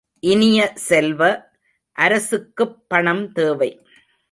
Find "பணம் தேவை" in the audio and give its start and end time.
2.87-3.71